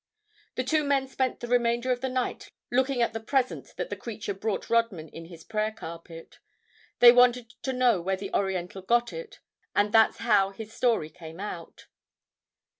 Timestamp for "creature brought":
3.95-4.67